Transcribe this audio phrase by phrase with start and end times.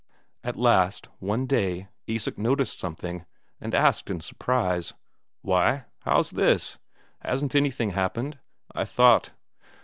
[0.43, 3.23] At last, one day, Isak noticed something,
[3.59, 4.95] and asked in surprise:
[5.43, 6.79] "Why, how's this?
[7.19, 8.39] Hasn't anything happened?
[8.73, 9.29] I thought...."